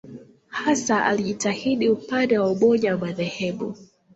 [0.47, 3.77] Hasa alijitahidi upande wa umoja wa madhehebu.